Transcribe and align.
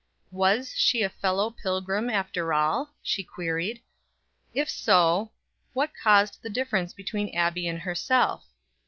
"Was 0.31 0.73
she 0.75 1.03
a 1.03 1.11
fellow 1.11 1.51
pilgrim 1.51 2.09
after 2.09 2.53
all?" 2.55 2.89
she 3.03 3.21
queried. 3.23 3.83
If 4.51 4.67
so, 4.67 5.31
what 5.73 5.91
caused 5.93 6.41
the 6.41 6.49
difference 6.49 6.91
between 6.91 7.35
Abbie 7.35 7.67
and 7.67 7.77
herself. 7.81 8.47